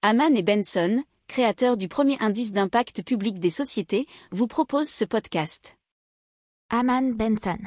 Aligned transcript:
Haman 0.00 0.36
et 0.36 0.44
Benson, 0.44 1.02
créateurs 1.26 1.76
du 1.76 1.88
premier 1.88 2.16
indice 2.20 2.52
d'impact 2.52 3.02
public 3.02 3.40
des 3.40 3.50
sociétés, 3.50 4.06
vous 4.30 4.46
proposent 4.46 4.88
ce 4.88 5.04
podcast. 5.04 5.76
Haman 6.70 7.14
Benson. 7.14 7.58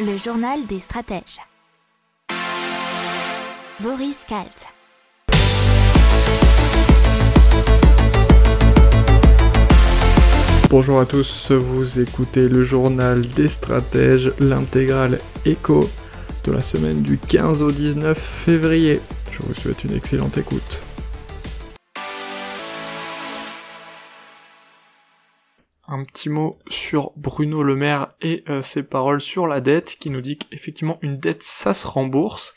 Le 0.00 0.16
journal 0.16 0.66
des 0.66 0.80
stratèges. 0.80 1.38
Boris 3.78 4.24
Kalt. 4.24 4.66
Bonjour 10.68 10.98
à 10.98 11.06
tous, 11.06 11.52
vous 11.52 12.00
écoutez 12.00 12.48
le 12.48 12.64
journal 12.64 13.20
des 13.20 13.48
stratèges, 13.48 14.32
l'intégrale 14.40 15.20
écho 15.44 15.88
de 16.44 16.52
la 16.52 16.60
semaine 16.60 17.02
du 17.02 17.18
15 17.18 17.62
au 17.62 17.70
19 17.70 18.18
février. 18.18 19.00
Je 19.30 19.42
vous 19.42 19.54
souhaite 19.54 19.84
une 19.84 19.94
excellente 19.94 20.36
écoute. 20.38 20.82
Un 25.86 26.04
petit 26.04 26.28
mot 26.28 26.58
sur 26.68 27.12
Bruno 27.16 27.62
Le 27.62 27.76
Maire 27.76 28.14
et 28.20 28.44
euh, 28.48 28.62
ses 28.62 28.82
paroles 28.82 29.20
sur 29.20 29.46
la 29.46 29.60
dette 29.60 29.96
qui 30.00 30.10
nous 30.10 30.20
dit 30.20 30.38
qu'effectivement 30.38 30.98
une 31.02 31.18
dette 31.18 31.42
ça 31.42 31.74
se 31.74 31.86
rembourse. 31.86 32.54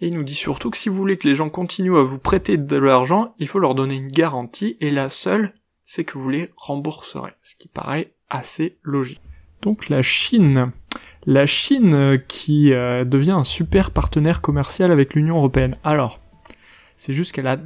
Et 0.00 0.08
il 0.08 0.14
nous 0.14 0.24
dit 0.24 0.34
surtout 0.34 0.70
que 0.70 0.76
si 0.76 0.88
vous 0.88 0.96
voulez 0.96 1.16
que 1.16 1.26
les 1.26 1.34
gens 1.34 1.48
continuent 1.48 1.96
à 1.96 2.02
vous 2.02 2.18
prêter 2.18 2.58
de 2.58 2.76
l'argent, 2.76 3.34
il 3.38 3.48
faut 3.48 3.60
leur 3.60 3.74
donner 3.74 3.94
une 3.94 4.10
garantie 4.10 4.76
et 4.80 4.90
la 4.90 5.08
seule, 5.08 5.54
c'est 5.84 6.04
que 6.04 6.18
vous 6.18 6.28
les 6.28 6.50
rembourserez. 6.56 7.32
Ce 7.42 7.56
qui 7.56 7.68
paraît 7.68 8.12
assez 8.28 8.78
logique. 8.82 9.22
Donc 9.62 9.88
la 9.88 10.02
Chine. 10.02 10.72
La 11.28 11.44
Chine 11.44 11.92
euh, 11.92 12.18
qui 12.18 12.72
euh, 12.72 13.04
devient 13.04 13.32
un 13.32 13.42
super 13.42 13.90
partenaire 13.90 14.40
commercial 14.40 14.92
avec 14.92 15.14
l'Union 15.14 15.38
Européenne. 15.38 15.74
Alors, 15.82 16.20
c'est 16.96 17.12
juste 17.12 17.32
qu'elle 17.32 17.48
a 17.48 17.58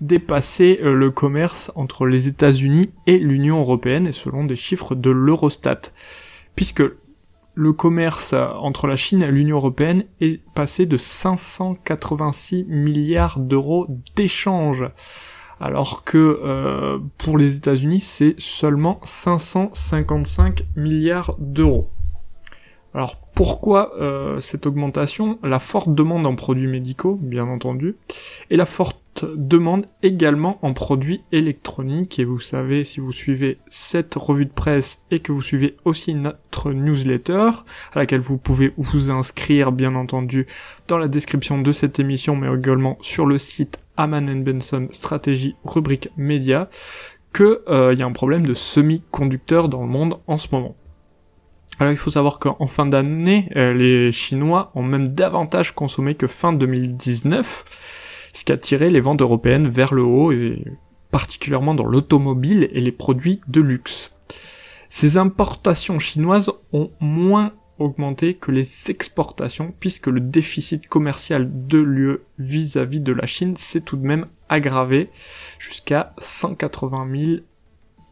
dépassé 0.00 0.78
euh, 0.82 0.92
le 0.92 1.10
commerce 1.10 1.72
entre 1.74 2.04
les 2.04 2.28
États-Unis 2.28 2.90
et 3.06 3.18
l'Union 3.18 3.60
Européenne, 3.60 4.06
et 4.06 4.12
selon 4.12 4.44
des 4.44 4.56
chiffres 4.56 4.94
de 4.94 5.08
l'Eurostat. 5.08 5.80
Puisque 6.54 6.82
le 7.54 7.72
commerce 7.72 8.34
entre 8.34 8.86
la 8.86 8.96
Chine 8.96 9.22
et 9.22 9.30
l'Union 9.30 9.56
Européenne 9.56 10.04
est 10.20 10.42
passé 10.52 10.84
de 10.84 10.98
586 10.98 12.66
milliards 12.68 13.38
d'euros 13.40 13.86
d'échanges 14.14 14.84
alors 15.60 16.04
que 16.04 17.00
pour 17.18 17.36
les 17.36 17.56
États-Unis 17.56 17.98
c'est 17.98 18.36
seulement 18.38 19.00
555 19.02 20.66
milliards 20.76 21.34
d'euros. 21.40 21.90
Alors 22.94 23.16
pourquoi 23.34 23.92
euh, 24.00 24.40
cette 24.40 24.66
augmentation? 24.66 25.38
La 25.42 25.58
forte 25.58 25.94
demande 25.94 26.26
en 26.26 26.34
produits 26.34 26.66
médicaux, 26.66 27.18
bien 27.20 27.46
entendu, 27.46 27.96
et 28.50 28.56
la 28.56 28.66
forte 28.66 29.24
demande 29.24 29.86
également 30.02 30.58
en 30.62 30.72
produits 30.72 31.22
électroniques. 31.32 32.18
Et 32.18 32.24
vous 32.24 32.40
savez, 32.40 32.84
si 32.84 33.00
vous 33.00 33.12
suivez 33.12 33.58
cette 33.68 34.14
revue 34.14 34.46
de 34.46 34.52
presse 34.52 35.02
et 35.10 35.20
que 35.20 35.32
vous 35.32 35.42
suivez 35.42 35.76
aussi 35.84 36.14
notre 36.14 36.72
newsletter, 36.72 37.50
à 37.94 37.98
laquelle 37.98 38.20
vous 38.20 38.38
pouvez 38.38 38.72
vous 38.76 39.10
inscrire, 39.10 39.72
bien 39.72 39.94
entendu, 39.94 40.46
dans 40.86 40.98
la 40.98 41.08
description 41.08 41.60
de 41.60 41.72
cette 41.72 41.98
émission, 41.98 42.36
mais 42.36 42.48
également 42.52 42.96
sur 43.00 43.26
le 43.26 43.38
site 43.38 43.78
Aman 43.96 44.42
Benson 44.42 44.88
Stratégie 44.92 45.56
rubrique 45.64 46.08
média, 46.16 46.68
que 47.32 47.62
euh, 47.68 47.92
il 47.92 47.98
y 47.98 48.02
a 48.02 48.06
un 48.06 48.12
problème 48.12 48.46
de 48.46 48.54
semi-conducteurs 48.54 49.68
dans 49.68 49.82
le 49.82 49.88
monde 49.88 50.18
en 50.26 50.38
ce 50.38 50.48
moment. 50.52 50.74
Alors 51.78 51.92
il 51.92 51.96
faut 51.96 52.10
savoir 52.10 52.40
qu'en 52.40 52.66
fin 52.66 52.86
d'année, 52.86 53.50
euh, 53.56 53.72
les 53.72 54.10
Chinois 54.10 54.72
ont 54.74 54.82
même 54.82 55.08
davantage 55.08 55.74
consommé 55.74 56.16
que 56.16 56.26
fin 56.26 56.52
2019, 56.52 58.30
ce 58.32 58.44
qui 58.44 58.50
a 58.50 58.56
tiré 58.56 58.90
les 58.90 59.00
ventes 59.00 59.22
européennes 59.22 59.68
vers 59.68 59.94
le 59.94 60.02
haut, 60.02 60.32
et 60.32 60.64
particulièrement 61.12 61.74
dans 61.74 61.86
l'automobile 61.86 62.68
et 62.72 62.80
les 62.80 62.92
produits 62.92 63.40
de 63.46 63.60
luxe. 63.60 64.12
Ces 64.88 65.18
importations 65.18 65.98
chinoises 65.98 66.50
ont 66.72 66.90
moins 67.00 67.52
augmenté 67.78 68.34
que 68.34 68.50
les 68.50 68.90
exportations, 68.90 69.72
puisque 69.78 70.08
le 70.08 70.20
déficit 70.20 70.88
commercial 70.88 71.48
de 71.68 71.78
l'UE 71.78 72.18
vis-à-vis 72.38 73.00
de 73.00 73.12
la 73.12 73.26
Chine 73.26 73.54
s'est 73.56 73.80
tout 73.80 73.96
de 73.96 74.06
même 74.06 74.26
aggravé 74.48 75.10
jusqu'à 75.58 76.12
180 76.18 77.08
000 77.14 77.40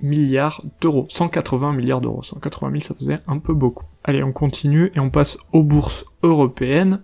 milliards 0.01 0.63
d'euros. 0.81 1.07
180 1.09 1.73
milliards 1.73 2.01
d'euros. 2.01 2.23
180 2.23 2.71
000, 2.71 2.81
ça 2.81 2.95
faisait 2.95 3.21
un 3.27 3.39
peu 3.39 3.55
beaucoup. 3.55 3.85
Allez, 4.05 4.23
on 4.23 4.33
continue 4.33 4.93
et 4.95 5.01
on 5.01 5.11
passe 5.11 5.39
aux 5.53 5.63
bourses 5.63 6.05
européennes. 6.23 7.01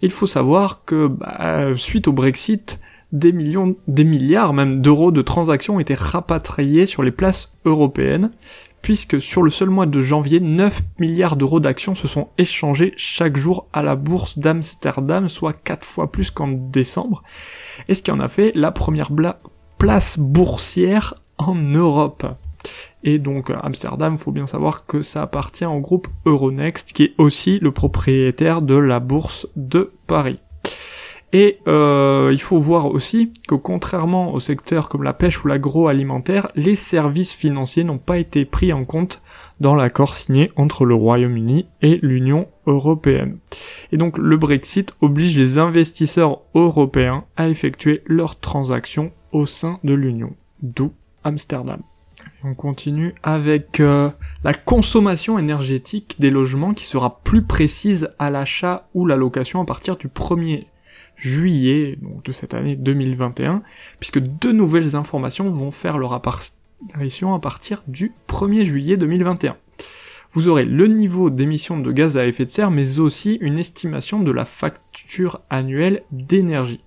Il 0.00 0.10
faut 0.10 0.26
savoir 0.26 0.84
que 0.84 1.06
bah, 1.06 1.76
suite 1.76 2.08
au 2.08 2.12
Brexit, 2.12 2.80
des 3.12 3.32
millions, 3.32 3.76
des 3.88 4.04
milliards 4.04 4.54
même 4.54 4.80
d'euros 4.80 5.12
de 5.12 5.22
transactions 5.22 5.76
ont 5.76 5.80
été 5.80 5.94
rapatriés 5.94 6.86
sur 6.86 7.02
les 7.02 7.10
places 7.10 7.54
européennes, 7.64 8.30
puisque 8.80 9.20
sur 9.20 9.42
le 9.42 9.50
seul 9.50 9.70
mois 9.70 9.86
de 9.86 10.00
janvier, 10.00 10.40
9 10.40 10.82
milliards 10.98 11.36
d'euros 11.36 11.60
d'actions 11.60 11.94
se 11.94 12.08
sont 12.08 12.28
échangés 12.38 12.94
chaque 12.96 13.36
jour 13.36 13.68
à 13.72 13.82
la 13.82 13.94
bourse 13.94 14.38
d'Amsterdam, 14.38 15.28
soit 15.28 15.52
4 15.52 15.84
fois 15.84 16.10
plus 16.10 16.30
qu'en 16.30 16.48
décembre, 16.48 17.22
et 17.88 17.94
ce 17.94 18.02
qui 18.02 18.10
en 18.10 18.18
a 18.18 18.28
fait 18.28 18.50
la 18.54 18.72
première 18.72 19.10
place 19.78 20.18
boursière 20.18 21.21
en 21.38 21.54
Europe. 21.54 22.26
Et 23.04 23.18
donc 23.18 23.50
Amsterdam, 23.62 24.16
faut 24.18 24.30
bien 24.30 24.46
savoir 24.46 24.86
que 24.86 25.02
ça 25.02 25.22
appartient 25.22 25.66
au 25.66 25.80
groupe 25.80 26.08
Euronext, 26.24 26.92
qui 26.92 27.04
est 27.04 27.14
aussi 27.18 27.58
le 27.58 27.72
propriétaire 27.72 28.62
de 28.62 28.76
la 28.76 29.00
bourse 29.00 29.48
de 29.56 29.92
Paris. 30.06 30.38
Et 31.34 31.58
euh, 31.66 32.28
il 32.30 32.40
faut 32.40 32.58
voir 32.58 32.86
aussi 32.86 33.32
que 33.48 33.54
contrairement 33.54 34.34
au 34.34 34.38
secteur 34.38 34.90
comme 34.90 35.02
la 35.02 35.14
pêche 35.14 35.42
ou 35.42 35.48
l'agroalimentaire, 35.48 36.46
les 36.56 36.76
services 36.76 37.34
financiers 37.34 37.84
n'ont 37.84 37.98
pas 37.98 38.18
été 38.18 38.44
pris 38.44 38.72
en 38.72 38.84
compte 38.84 39.22
dans 39.58 39.74
l'accord 39.74 40.12
signé 40.12 40.52
entre 40.56 40.84
le 40.84 40.94
Royaume-Uni 40.94 41.66
et 41.80 41.98
l'Union 42.02 42.48
européenne. 42.66 43.38
Et 43.92 43.96
donc 43.96 44.18
le 44.18 44.36
Brexit 44.36 44.94
oblige 45.00 45.38
les 45.38 45.56
investisseurs 45.58 46.42
européens 46.54 47.24
à 47.36 47.48
effectuer 47.48 48.02
leurs 48.04 48.38
transactions 48.38 49.10
au 49.32 49.46
sein 49.46 49.78
de 49.84 49.94
l'Union. 49.94 50.34
D'où 50.60 50.92
Amsterdam. 51.24 51.82
On 52.44 52.54
continue 52.54 53.14
avec 53.22 53.80
euh, 53.80 54.10
la 54.44 54.52
consommation 54.52 55.38
énergétique 55.38 56.16
des 56.18 56.30
logements 56.30 56.74
qui 56.74 56.84
sera 56.84 57.20
plus 57.22 57.42
précise 57.42 58.10
à 58.18 58.30
l'achat 58.30 58.88
ou 58.94 59.06
la 59.06 59.16
location 59.16 59.60
à 59.60 59.64
partir 59.64 59.96
du 59.96 60.08
1er 60.08 60.64
juillet 61.16 61.98
de 62.24 62.32
cette 62.32 62.54
année 62.54 62.74
2021, 62.74 63.62
puisque 64.00 64.18
deux 64.18 64.52
nouvelles 64.52 64.96
informations 64.96 65.50
vont 65.50 65.70
faire 65.70 65.98
leur 65.98 66.12
apparition 66.12 67.34
à 67.34 67.38
partir 67.38 67.82
du 67.86 68.12
1er 68.28 68.64
juillet 68.64 68.96
2021. 68.96 69.56
Vous 70.32 70.48
aurez 70.48 70.64
le 70.64 70.86
niveau 70.86 71.30
d'émission 71.30 71.78
de 71.78 71.92
gaz 71.92 72.16
à 72.16 72.26
effet 72.26 72.46
de 72.46 72.50
serre, 72.50 72.70
mais 72.70 72.98
aussi 72.98 73.34
une 73.40 73.58
estimation 73.58 74.20
de 74.20 74.32
la 74.32 74.44
facture 74.44 75.42
annuelle 75.50 76.02
d'énergie 76.10 76.80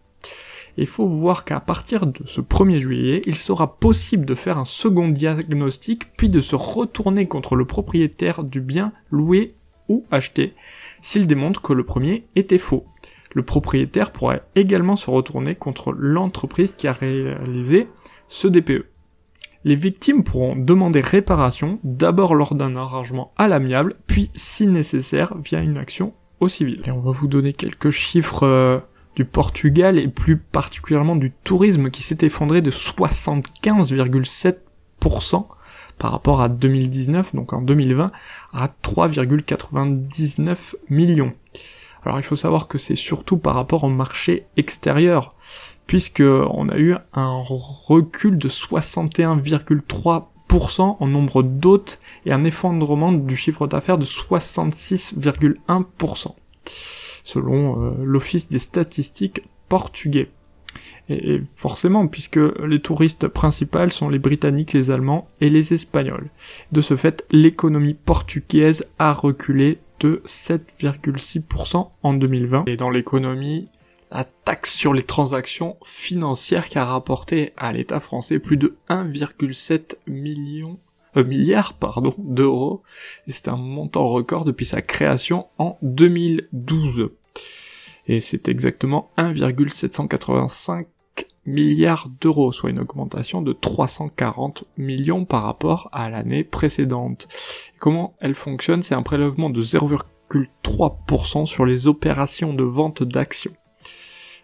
il 0.78 0.88
faut 0.88 1.08
voir 1.08 1.46
qu'à 1.46 1.60
partir 1.60 2.06
de 2.06 2.26
ce 2.26 2.42
1er 2.42 2.80
juillet, 2.80 3.22
il 3.26 3.36
sera 3.36 3.76
possible 3.78 4.26
de 4.26 4.36
faire 4.36 4.58
un 4.58 4.66
second 4.66 5.08
diagnostic, 5.08 6.12
puis 6.18 6.30
de 6.30 6.42
se 6.42 6.56
retourner 6.56 7.28
contre 7.28 7.56
le 7.56 7.66
propriétaire 7.66 8.44
du 8.44 8.62
bien 8.62 8.92
loué 9.10 9.56
ou 9.88 10.06
acheté, 10.12 10.54
s'il 11.02 11.28
démontre 11.28 11.62
que 11.62 11.74
le 11.74 11.84
premier 11.84 12.26
était 12.36 12.58
faux. 12.58 12.86
Le 13.34 13.44
propriétaire 13.44 14.12
pourrait 14.12 14.44
également 14.56 14.96
se 14.96 15.10
retourner 15.10 15.56
contre 15.56 15.92
l'entreprise 15.92 16.72
qui 16.72 16.88
a 16.88 16.94
réalisé 16.94 17.88
ce 18.28 18.48
DPE. 18.48 18.86
Les 19.66 19.76
victimes 19.76 20.24
pourront 20.24 20.56
demander 20.56 21.02
réparation, 21.02 21.80
d'abord 21.84 22.36
lors 22.36 22.56
d'un 22.56 22.76
arrangement 22.76 23.34
à 23.36 23.48
l'amiable, 23.48 23.96
puis 24.08 24.30
si 24.34 24.68
nécessaire 24.68 25.36
via 25.38 25.60
une 25.60 25.78
action 25.78 26.14
au 26.40 26.48
civil. 26.48 26.82
Et 26.86 26.92
on 26.92 27.00
va 27.00 27.12
vous 27.12 27.28
donner 27.28 27.52
quelques 27.52 27.90
chiffres 27.90 28.44
euh, 28.44 28.80
du 29.16 29.26
Portugal 29.26 29.98
et 29.98 30.08
plus 30.08 30.38
particulièrement 30.38 31.16
du 31.16 31.32
tourisme 31.32 31.90
qui 31.90 32.04
s'est 32.04 32.20
effondré 32.22 32.62
de 32.62 32.70
75,7% 32.72 35.46
par 35.98 36.12
rapport 36.12 36.42
à 36.42 36.50
2019, 36.50 37.34
donc 37.36 37.54
en 37.54 37.62
2020, 37.62 38.12
à 38.54 38.70
3,99 38.84 40.76
millions. 40.90 41.32
Alors 42.04 42.20
il 42.20 42.24
faut 42.24 42.36
savoir 42.36 42.68
que 42.68 42.78
c'est 42.78 42.96
surtout 42.96 43.38
par 43.38 43.56
rapport 43.56 43.86
au 43.86 43.90
marché 43.90 44.46
extérieur, 44.58 45.34
puisque 45.88 46.22
on 46.22 46.68
a 46.70 46.78
eu 46.78 46.96
un 47.14 47.42
recul 47.42 48.38
de 48.38 48.50
61,3% 48.50 50.98
en 51.00 51.08
nombre 51.08 51.44
d'hôtes 51.44 52.02
et 52.26 52.34
un 52.34 52.44
effondrement 52.44 53.14
du 53.14 53.38
chiffre 53.38 53.68
d'affaires 53.68 53.98
de 53.98 54.06
66,1% 54.06 56.36
selon 57.26 57.82
euh, 57.82 57.92
l'Office 58.04 58.48
des 58.48 58.60
statistiques 58.60 59.42
portugais. 59.68 60.30
Et, 61.10 61.42
forcément, 61.56 62.08
puisque 62.08 62.40
les 62.66 62.80
touristes 62.80 63.28
principaux 63.28 63.90
sont 63.90 64.10
les 64.10 64.20
Britanniques, 64.20 64.74
les 64.74 64.92
Allemands 64.92 65.28
et 65.42 65.50
les 65.50 65.74
Espagnols. 65.74 66.30
De 66.72 66.82
ce 66.82 66.96
fait, 66.96 67.26
l'économie 67.32 67.96
portugaise 67.96 68.86
a 69.00 69.12
reculé 69.12 69.80
de 70.00 70.22
7,6% 70.26 71.90
en 72.04 72.14
2020. 72.14 72.66
Et 72.68 72.78
dans 72.78 72.92
l'économie, 72.92 73.70
la 74.12 74.24
taxe 74.24 74.74
sur 74.74 74.94
les 74.94 75.04
transactions 75.04 75.78
financières 75.84 76.70
qui 76.70 76.78
a 76.78 76.86
rapporté 76.86 77.54
à 77.58 77.72
l'État 77.72 78.00
français 78.00 78.40
plus 78.40 78.58
de 78.58 78.74
1,7 78.90 79.96
million 80.08 80.78
milliards 81.24 81.74
pardon 81.74 82.14
d'euros 82.18 82.84
et 83.28 83.32
c'est 83.32 83.48
un 83.48 83.58
montant 83.58 84.10
record 84.10 84.46
depuis 84.46 84.66
sa 84.66 84.82
création 84.82 85.48
en 85.58 85.78
2012 85.82 87.10
et 88.08 88.22
c'est 88.22 88.48
exactement 88.48 89.10
1,785 89.18 90.88
milliards 91.46 92.10
d'euros, 92.22 92.52
soit 92.52 92.70
une 92.70 92.80
augmentation 92.80 93.42
de 93.42 93.54
340 93.54 94.66
millions 94.78 95.26
par 95.26 95.44
rapport 95.44 95.90
à 95.92 96.10
l'année 96.10 96.44
précédente. 96.44 97.28
comment 97.80 98.16
elle 98.20 98.36
fonctionne? 98.36 98.82
C'est 98.82 98.96
un 98.96 99.04
prélèvement 99.04 99.50
de 99.50 99.62
0,3% 99.62 101.46
sur 101.46 101.66
les 101.66 101.88
opérations 101.88 102.54
de 102.54 102.64
vente 102.64 103.04
d'actions. 103.04 103.56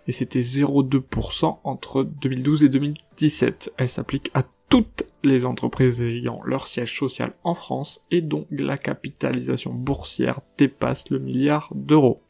Et 0.08 0.12
c'était 0.12 0.40
0,2% 0.40 1.60
entre 1.64 2.04
2012 2.04 2.64
et 2.64 2.70
2017. 2.70 3.74
Elle 3.78 3.90
s'applique 3.90 4.32
à 4.34 4.44
toutes 4.72 5.04
les 5.24 5.46
entreprises 5.46 6.02
ayant 6.02 6.42
leur 6.46 6.66
siège 6.66 6.98
social 6.98 7.34
en 7.44 7.54
France 7.54 8.00
et 8.10 8.22
dont 8.22 8.48
la 8.50 8.78
capitalisation 8.78 9.74
boursière 9.74 10.40
dépasse 10.58 11.10
le 11.10 11.20
milliard 11.20 11.70
d'euros. 11.76 12.22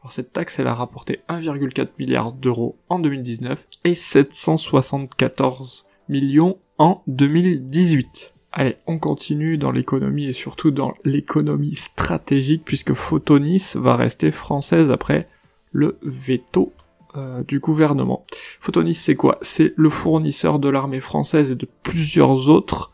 Alors 0.00 0.12
cette 0.12 0.32
taxe, 0.32 0.60
elle 0.60 0.68
a 0.68 0.74
rapporté 0.74 1.20
1,4 1.28 1.88
milliard 1.98 2.32
d'euros 2.32 2.76
en 2.88 3.00
2019 3.00 3.66
et 3.82 3.96
774 3.96 5.84
millions 6.08 6.56
en 6.78 7.02
2018. 7.08 8.32
Allez, 8.52 8.76
on 8.86 9.00
continue 9.00 9.58
dans 9.58 9.72
l'économie 9.72 10.26
et 10.26 10.32
surtout 10.32 10.70
dans 10.70 10.94
l'économie 11.04 11.74
stratégique 11.74 12.62
puisque 12.64 12.92
Photonis 12.92 13.72
va 13.74 13.96
rester 13.96 14.30
française 14.30 14.92
après 14.92 15.26
le 15.72 15.98
veto 16.02 16.72
euh, 17.16 17.42
du 17.44 17.60
gouvernement. 17.60 18.24
Photonis 18.60 18.94
c'est 18.94 19.16
quoi? 19.16 19.38
C'est 19.42 19.74
le 19.76 19.90
fournisseur 19.90 20.58
de 20.58 20.68
l'armée 20.68 21.00
française 21.00 21.50
et 21.50 21.56
de 21.56 21.68
plusieurs 21.82 22.48
autres 22.48 22.92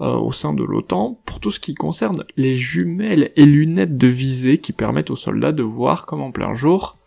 euh, 0.00 0.16
au 0.16 0.32
sein 0.32 0.52
de 0.52 0.64
l'OTAN 0.64 1.20
pour 1.26 1.38
tout 1.38 1.50
ce 1.50 1.60
qui 1.60 1.74
concerne 1.74 2.24
les 2.36 2.56
jumelles 2.56 3.30
et 3.36 3.46
lunettes 3.46 3.96
de 3.96 4.08
visée 4.08 4.58
qui 4.58 4.72
permettent 4.72 5.10
aux 5.10 5.16
soldats 5.16 5.52
de 5.52 5.62
voir 5.62 6.06
comme 6.06 6.22
en 6.22 6.32
plein 6.32 6.54
jour 6.54 6.98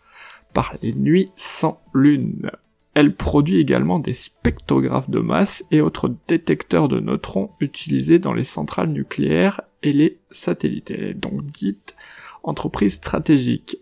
par 0.54 0.74
les 0.82 0.94
nuits 0.94 1.28
sans 1.34 1.82
lune. 1.92 2.50
Elle 2.94 3.14
produit 3.14 3.58
également 3.58 3.98
des 3.98 4.14
spectrographes 4.14 5.10
de 5.10 5.18
masse 5.18 5.66
et 5.70 5.82
autres 5.82 6.14
détecteurs 6.28 6.88
de 6.88 6.98
neutrons 6.98 7.50
utilisés 7.60 8.18
dans 8.18 8.32
les 8.32 8.44
centrales 8.44 8.88
nucléaires 8.88 9.60
et 9.82 9.92
les 9.92 10.18
satellites. 10.30 10.90
Elle 10.90 11.04
est 11.04 11.14
donc 11.14 11.44
dite 11.44 11.96
entreprise 12.42 12.94
stratégique. 12.94 13.76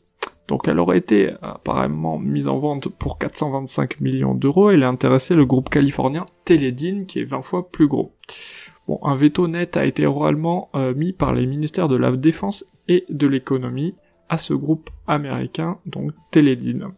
Donc 0.48 0.68
elle 0.68 0.78
aurait 0.78 0.98
été 0.98 1.32
apparemment 1.40 2.18
mise 2.18 2.48
en 2.48 2.58
vente 2.58 2.88
pour 2.88 3.18
425 3.18 4.00
millions 4.00 4.34
d'euros 4.34 4.70
et 4.70 4.74
elle 4.74 4.82
a 4.82 4.88
intéressé 4.88 5.34
le 5.34 5.46
groupe 5.46 5.70
californien 5.70 6.26
Teledyne 6.44 7.06
qui 7.06 7.20
est 7.20 7.24
20 7.24 7.42
fois 7.42 7.70
plus 7.70 7.88
gros. 7.88 8.12
Bon, 8.86 8.98
un 9.02 9.14
veto 9.14 9.48
net 9.48 9.76
a 9.78 9.86
été 9.86 10.06
oralement 10.06 10.68
euh, 10.74 10.94
mis 10.94 11.12
par 11.12 11.34
les 11.34 11.46
ministères 11.46 11.88
de 11.88 11.96
la 11.96 12.12
Défense 12.12 12.66
et 12.88 13.06
de 13.08 13.26
l'économie 13.26 13.94
à 14.28 14.36
ce 14.36 14.52
groupe 14.52 14.90
américain, 15.06 15.78
donc 15.86 16.12
Teledyne. 16.30 16.88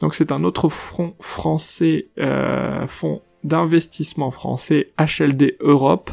Donc 0.00 0.14
c'est 0.14 0.32
un 0.32 0.42
autre 0.44 0.68
front 0.70 1.14
français, 1.20 2.08
euh, 2.18 2.86
fonds 2.86 3.20
d'investissement 3.44 4.30
français 4.30 4.92
HLD 4.98 5.56
Europe, 5.60 6.10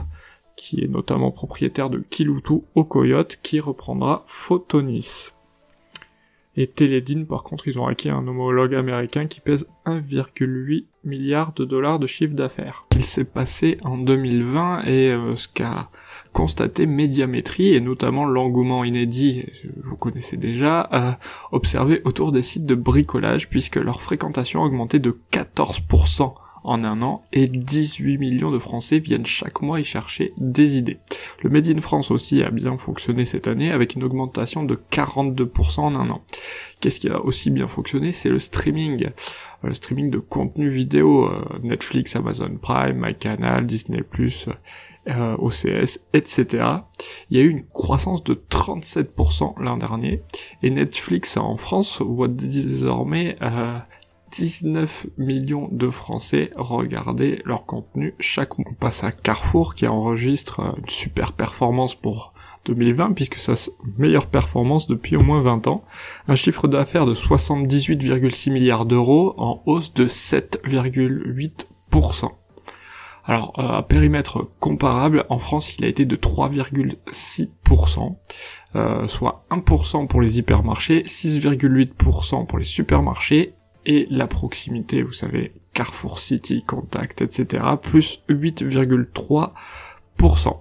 qui 0.57 0.83
est 0.83 0.87
notamment 0.87 1.31
propriétaire 1.31 1.89
de 1.89 1.99
Kiloutou 1.99 2.65
au 2.75 2.83
Coyote, 2.83 3.39
qui 3.41 3.61
reprendra 3.61 4.23
Photonis. 4.27 5.29
Et 6.61 6.67
Teledyne, 6.67 7.25
par 7.25 7.43
contre, 7.43 7.69
ils 7.69 7.79
ont 7.79 7.87
acquis 7.87 8.09
un 8.09 8.27
homologue 8.27 8.75
américain 8.75 9.27
qui 9.27 9.39
pèse 9.39 9.65
1,8 9.85 10.87
milliard 11.05 11.53
de 11.53 11.63
dollars 11.63 11.99
de 11.99 12.05
chiffre 12.05 12.33
d'affaires. 12.33 12.85
Il 12.97 13.03
s'est 13.05 13.23
passé 13.23 13.77
en 13.85 13.97
2020 13.97 14.83
et 14.83 15.09
euh, 15.09 15.37
ce 15.37 15.47
qu'a 15.47 15.89
constaté 16.33 16.85
Médiamétrie 16.85 17.73
et 17.73 17.79
notamment 17.79 18.25
l'engouement 18.25 18.83
inédit, 18.83 19.45
vous 19.81 19.95
connaissez 19.95 20.35
déjà, 20.35 21.17
observé 21.53 22.01
autour 22.03 22.33
des 22.33 22.41
sites 22.41 22.65
de 22.65 22.75
bricolage 22.75 23.49
puisque 23.49 23.77
leur 23.77 24.01
fréquentation 24.01 24.61
a 24.61 24.65
augmenté 24.65 24.99
de 24.99 25.17
14% 25.31 26.33
en 26.69 26.83
un 26.83 27.01
an 27.01 27.21
et 27.33 27.47
18 27.47 28.19
millions 28.19 28.51
de 28.51 28.59
Français 28.59 28.99
viennent 28.99 29.25
chaque 29.25 29.61
mois 29.61 29.79
y 29.79 29.83
chercher 29.83 30.33
des 30.37 30.77
idées. 30.77 30.99
Le 31.41 31.49
Made 31.49 31.67
in 31.67 31.81
France 31.81 32.11
aussi 32.11 32.43
a 32.43 32.51
bien 32.51 32.77
fonctionné 32.77 33.25
cette 33.25 33.47
année 33.47 33.71
avec 33.71 33.95
une 33.95 34.03
augmentation 34.03 34.63
de 34.63 34.79
42% 34.91 35.79
en 35.79 35.95
un 35.95 36.09
an. 36.11 36.21
Qu'est-ce 36.79 36.99
qui 36.99 37.09
a 37.09 37.19
aussi 37.21 37.49
bien 37.49 37.67
fonctionné? 37.67 38.11
C'est 38.11 38.29
le 38.29 38.37
streaming. 38.37 39.05
Euh, 39.05 39.67
le 39.67 39.73
streaming 39.73 40.11
de 40.11 40.19
contenu 40.19 40.69
vidéo, 40.69 41.25
euh, 41.25 41.43
Netflix, 41.63 42.15
Amazon 42.15 42.55
Prime, 42.61 43.03
MyCanal, 43.03 43.65
Disney+, 43.65 44.03
euh, 45.07 45.37
OCS, 45.37 46.01
etc. 46.13 46.45
Il 47.31 47.37
y 47.37 47.41
a 47.41 47.43
eu 47.43 47.49
une 47.49 47.65
croissance 47.65 48.23
de 48.23 48.35
37% 48.35 49.55
l'an 49.59 49.77
dernier 49.77 50.21
et 50.61 50.69
Netflix 50.69 51.35
en 51.35 51.57
France 51.57 52.01
voit 52.01 52.27
désormais 52.27 53.37
19 54.31 55.07
millions 55.17 55.69
de 55.71 55.89
Français 55.89 56.51
regarder 56.55 57.41
leur 57.45 57.65
contenu 57.65 58.15
chaque 58.19 58.57
mois. 58.57 58.71
On 58.71 58.73
passe 58.73 59.03
à 59.03 59.11
Carrefour 59.11 59.75
qui 59.75 59.87
enregistre 59.87 60.61
une 60.77 60.89
super 60.89 61.33
performance 61.33 61.95
pour 61.95 62.33
2020 62.65 63.13
puisque 63.13 63.35
sa 63.35 63.53
meilleure 63.97 64.27
performance 64.27 64.87
depuis 64.87 65.15
au 65.15 65.21
moins 65.21 65.41
20 65.41 65.67
ans. 65.67 65.85
Un 66.27 66.35
chiffre 66.35 66.67
d'affaires 66.67 67.05
de 67.05 67.13
78,6 67.13 68.51
milliards 68.51 68.85
d'euros 68.85 69.33
en 69.37 69.61
hausse 69.65 69.93
de 69.93 70.07
7,8%. 70.07 72.31
Alors, 73.25 73.53
euh, 73.59 73.77
à 73.77 73.83
périmètre 73.83 74.49
comparable, 74.59 75.25
en 75.29 75.37
France, 75.37 75.75
il 75.77 75.85
a 75.85 75.87
été 75.87 76.05
de 76.05 76.15
3,6%, 76.15 78.17
euh, 78.75 79.07
soit 79.07 79.45
1% 79.51 80.07
pour 80.07 80.21
les 80.21 80.39
hypermarchés, 80.39 81.01
6,8% 81.01 82.47
pour 82.47 82.57
les 82.57 82.65
supermarchés 82.65 83.53
et 83.85 84.07
la 84.09 84.27
proximité, 84.27 85.01
vous 85.01 85.13
savez, 85.13 85.53
Carrefour 85.73 86.19
City, 86.19 86.63
Contact, 86.65 87.21
etc., 87.21 87.63
plus 87.81 88.21
8,3%. 88.29 90.57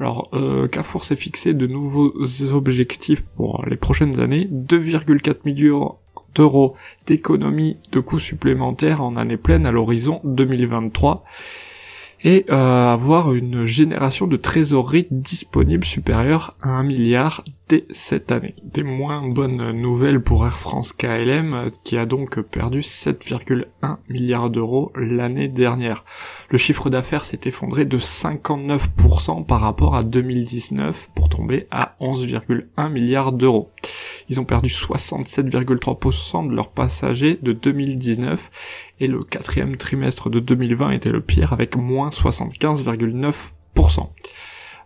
Alors, 0.00 0.28
euh, 0.32 0.68
Carrefour 0.68 1.04
s'est 1.04 1.16
fixé 1.16 1.54
de 1.54 1.66
nouveaux 1.66 2.12
objectifs 2.52 3.22
pour 3.36 3.64
les 3.66 3.76
prochaines 3.76 4.20
années, 4.20 4.48
2,4 4.50 5.38
millions 5.44 5.96
d'euros 6.34 6.76
d'économie 7.06 7.78
de 7.90 8.00
coûts 8.00 8.18
supplémentaires 8.18 9.02
en 9.02 9.16
année 9.16 9.36
pleine 9.36 9.66
à 9.66 9.72
l'horizon 9.72 10.20
2023 10.24 11.24
et 12.22 12.44
euh, 12.50 12.92
avoir 12.92 13.32
une 13.32 13.64
génération 13.64 14.26
de 14.26 14.36
trésorerie 14.36 15.06
disponible 15.10 15.84
supérieure 15.84 16.56
à 16.62 16.70
un 16.70 16.82
milliard 16.82 17.44
dès 17.68 17.84
cette 17.90 18.32
année. 18.32 18.54
Des 18.64 18.82
moins 18.82 19.28
bonnes 19.28 19.72
nouvelles 19.72 20.22
pour 20.22 20.44
Air 20.44 20.58
France 20.58 20.92
KLM 20.92 21.70
qui 21.84 21.96
a 21.96 22.06
donc 22.06 22.40
perdu 22.40 22.80
7,1 22.80 23.96
milliards 24.08 24.50
d'euros 24.50 24.90
l'année 24.96 25.48
dernière. 25.48 26.04
Le 26.50 26.58
chiffre 26.58 26.90
d'affaires 26.90 27.24
s'est 27.24 27.40
effondré 27.44 27.84
de 27.84 27.98
59% 27.98 29.44
par 29.44 29.60
rapport 29.60 29.94
à 29.94 30.02
2019 30.02 31.10
pour 31.14 31.28
tomber 31.28 31.66
à 31.70 31.94
11,1 32.00 32.90
milliards 32.90 33.32
d'euros. 33.32 33.70
Ils 34.28 34.40
ont 34.40 34.44
perdu 34.44 34.68
67,3% 34.68 36.48
de 36.48 36.54
leurs 36.54 36.70
passagers 36.70 37.38
de 37.42 37.52
2019 37.52 38.50
et 39.00 39.06
le 39.06 39.22
quatrième 39.22 39.76
trimestre 39.76 40.30
de 40.30 40.40
2020 40.40 40.90
était 40.90 41.10
le 41.10 41.20
pire 41.20 41.52
avec 41.52 41.76
moins 41.76 42.10
75,9%. 42.10 44.08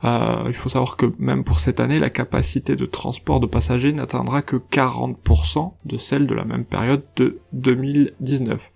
Euh, 0.05 0.45
il 0.49 0.55
faut 0.55 0.69
savoir 0.69 0.97
que 0.97 1.07
même 1.19 1.45
pour 1.45 1.61
cette 1.61 1.79
année, 1.79 1.99
la 1.99 2.11
capacité 2.11 2.75
de 2.75 2.87
transport 2.87 3.41
de 3.41 3.47
passagers 3.47 3.93
n'atteindra 3.93 4.43
que 4.43 4.57
40% 4.57 5.73
de 5.85 5.97
celle 5.97 6.27
de 6.27 6.35
la 6.35 6.45
même 6.45 6.65
période 6.65 7.05
de 7.17 7.39
2019. 7.53 8.71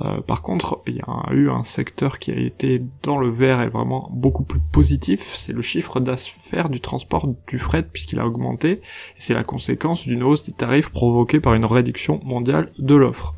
Euh, 0.00 0.20
par 0.20 0.42
contre, 0.42 0.80
il 0.86 0.96
y 0.96 1.00
a 1.00 1.32
eu 1.32 1.50
un 1.50 1.64
secteur 1.64 2.18
qui 2.18 2.30
a 2.30 2.36
été 2.36 2.82
dans 3.02 3.18
le 3.18 3.28
vert 3.28 3.60
et 3.62 3.68
vraiment 3.68 4.10
beaucoup 4.12 4.44
plus 4.44 4.60
positif, 4.72 5.34
c'est 5.34 5.52
le 5.52 5.62
chiffre 5.62 5.98
d'affaires 5.98 6.68
du 6.68 6.80
transport 6.80 7.28
du 7.48 7.58
fret 7.58 7.82
puisqu'il 7.82 8.20
a 8.20 8.26
augmenté, 8.26 8.70
et 8.70 8.80
c'est 9.18 9.34
la 9.34 9.44
conséquence 9.44 10.06
d'une 10.06 10.22
hausse 10.22 10.44
des 10.44 10.52
tarifs 10.52 10.90
provoquée 10.90 11.40
par 11.40 11.54
une 11.54 11.64
réduction 11.64 12.20
mondiale 12.24 12.72
de 12.78 12.94
l'offre. 12.94 13.34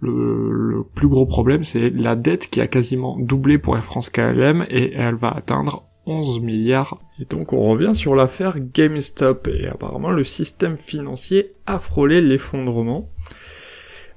Le, 0.00 0.84
plus 0.96 1.06
gros 1.06 1.26
problème, 1.26 1.62
c'est 1.62 1.90
la 1.90 2.16
dette 2.16 2.50
qui 2.50 2.60
a 2.60 2.66
quasiment 2.66 3.16
doublé 3.20 3.58
pour 3.58 3.76
Air 3.76 3.84
France 3.84 4.10
KLM 4.10 4.66
et 4.68 4.92
elle 4.94 5.14
va 5.14 5.30
atteindre 5.30 5.84
11 6.06 6.40
milliards. 6.40 6.98
Et 7.20 7.24
donc 7.24 7.52
on 7.52 7.70
revient 7.70 7.94
sur 7.94 8.16
l'affaire 8.16 8.56
GameStop 8.58 9.46
et 9.46 9.68
apparemment 9.68 10.10
le 10.10 10.24
système 10.24 10.76
financier 10.76 11.52
a 11.66 11.78
frôlé 11.78 12.20
l'effondrement. 12.20 13.08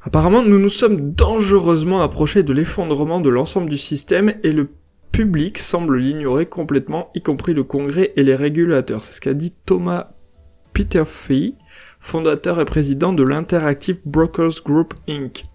Apparemment, 0.06 0.44
nous 0.44 0.60
nous 0.60 0.70
sommes 0.70 1.14
dangereusement 1.16 2.04
approchés 2.04 2.44
de 2.44 2.54
l'effondrement 2.54 3.20
de 3.20 3.30
l'ensemble 3.30 3.70
du 3.70 3.78
système 3.78 4.36
et 4.44 4.52
le 4.52 4.70
public 5.12 5.58
semble 5.58 5.98
l'ignorer 5.98 6.46
complètement, 6.46 7.10
y 7.16 7.24
compris 7.24 7.56
le 7.56 7.64
Congrès 7.64 8.14
et 8.16 8.24
les 8.24 8.36
régulateurs. 8.36 9.04
C'est 9.04 9.14
ce 9.14 9.22
qu'a 9.22 9.34
dit 9.34 9.52
Thomas 9.66 10.12
Peterfee, 10.74 11.56
fondateur 12.00 12.62
et 12.62 12.66
président 12.66 13.14
de 13.14 13.24
l'Interactive 13.24 14.00
Brokers 14.06 14.62
Group 14.64 14.94
Inc. 15.10 15.46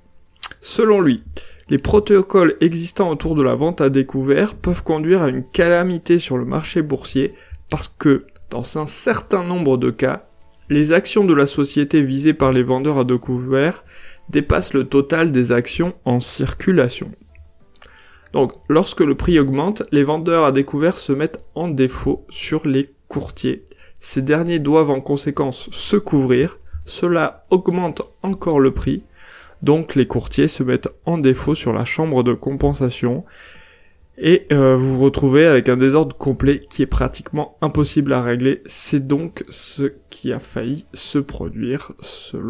Selon 0.61 1.01
lui, 1.01 1.23
les 1.69 1.79
protocoles 1.79 2.57
existants 2.61 3.11
autour 3.11 3.37
de 3.37 3.43
la 3.43 3.55
vente 3.55 3.81
à 3.81 3.89
découvert 3.89 4.57
peuvent 4.57 4.83
conduire 4.83 5.23
à 5.23 5.29
une 5.29 5.45
calamité 5.45 6.19
sur 6.19 6.37
le 6.37 6.45
marché 6.45 6.83
boursier 6.83 7.35
parce 7.71 7.87
que, 7.87 8.27
dans 8.51 8.79
un 8.79 8.89
certain 8.89 9.45
nombre 9.45 9.77
de 9.77 9.91
cas, 9.91 10.27
les 10.71 10.93
actions 10.93 11.25
de 11.25 11.35
la 11.35 11.47
société 11.47 12.03
visée 12.03 12.35
par 12.35 12.51
les 12.51 12.65
vendeurs 12.65 12.99
à 12.99 13.05
découvert 13.05 13.85
dépassent 14.31 14.75
le 14.75 14.85
total 14.85 15.31
des 15.33 15.53
actions 15.53 15.95
en 16.05 16.21
circulation. 16.21 17.11
Donc, 18.33 18.53
lorsque 18.69 19.01
le 19.01 19.17
prix 19.17 19.39
augmente, 19.39 19.83
les 19.91 20.05
vendeurs 20.05 20.45
à 20.45 20.53
découvert 20.53 20.99
se 20.99 21.13
mettent 21.13 21.45
en 21.55 21.69
défaut 21.69 22.25
sur 22.31 22.67
les 22.67 22.95
courtiers. 23.09 23.65
Ces 23.99 24.23
derniers 24.23 24.61
doivent 24.61 24.91
en 24.91 25.01
conséquence 25.01 25.69
se 25.73 25.97
couvrir, 25.97 26.59
cela 26.85 27.45
augmente 27.51 28.03
encore 28.23 28.61
le 28.61 28.73
prix, 28.73 29.03
donc 29.63 29.95
les 29.95 30.07
courtiers 30.07 30.49
se 30.49 30.63
mettent 30.63 30.89
en 31.05 31.19
défaut 31.19 31.55
sur 31.55 31.73
la 31.73 31.85
chambre 31.85 32.23
de 32.23 32.33
compensation 32.33 33.25
et 34.17 34.47
euh, 34.53 34.77
vous 34.77 34.97
vous 34.97 35.05
retrouvez 35.05 35.47
avec 35.47 35.69
un 35.69 35.77
désordre 35.77 36.17
complet 36.17 36.61
qui 36.69 36.83
est 36.83 36.87
pratiquement 36.87 37.57
impossible 37.63 38.13
à 38.13 38.23
régler. 38.23 38.63
C'est 38.67 39.07
donc 39.07 39.45
ce 39.49 39.95
qui 40.11 40.33
a 40.33 40.39
failli 40.39 40.85
se 40.93 41.19
produire 41.19 41.93
selon 42.01 42.50